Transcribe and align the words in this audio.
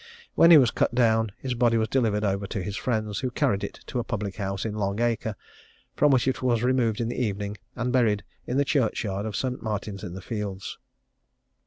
When 0.33 0.49
he 0.49 0.57
was 0.57 0.71
cut 0.71 0.95
down, 0.95 1.31
his 1.37 1.53
body 1.53 1.77
was 1.77 1.87
delivered 1.87 2.23
over 2.23 2.47
to 2.47 2.63
his 2.63 2.75
friends, 2.75 3.19
who 3.19 3.29
carried 3.29 3.63
it 3.63 3.81
to 3.85 3.99
a 3.99 4.03
public 4.03 4.37
house 4.37 4.65
in 4.65 4.73
Long 4.73 4.99
Acre; 4.99 5.35
from 5.95 6.11
which 6.11 6.27
it 6.27 6.41
was 6.41 6.63
removed 6.63 6.99
in 6.99 7.07
the 7.07 7.21
evening, 7.21 7.57
and 7.75 7.93
buried 7.93 8.23
in 8.47 8.57
the 8.57 8.65
church 8.65 9.03
yard 9.03 9.27
of 9.27 9.35
St. 9.35 9.61
Martin's 9.61 10.03
in 10.03 10.15
the 10.15 10.21
Fields. 10.23 10.79